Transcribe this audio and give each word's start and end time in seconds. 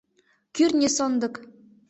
—Кӱртньӧ 0.55 0.89
сондык! 0.95 1.33